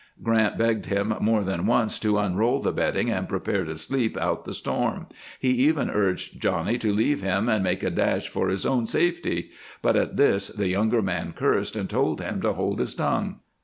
[0.23, 4.45] Grant begged him more than once to unroll the bedding and prepare to sleep out
[4.45, 5.05] the storm;
[5.39, 9.51] he even urged Johnny to leave him and make a dash for his own safety,
[9.83, 13.41] but at this the younger man cursed and told him to hold his tongue.